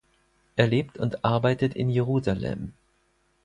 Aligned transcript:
Er 0.55 0.65
lebt 0.65 0.97
und 0.97 1.23
arbeitet 1.23 1.75
in 1.75 1.87
Jerusalem. 1.87 2.73